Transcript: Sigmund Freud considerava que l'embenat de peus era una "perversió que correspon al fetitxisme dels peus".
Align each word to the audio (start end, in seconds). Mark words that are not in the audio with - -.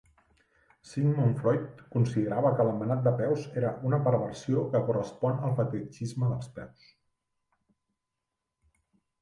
Sigmund 0.91 1.35
Freud 1.41 1.83
considerava 1.95 2.53
que 2.59 2.65
l'embenat 2.69 3.03
de 3.09 3.13
peus 3.19 3.45
era 3.63 3.73
una 3.89 3.99
"perversió 4.07 4.63
que 4.73 4.83
correspon 4.89 5.39
al 5.49 5.55
fetitxisme 5.61 6.31
dels 6.33 6.51
peus". 6.57 6.93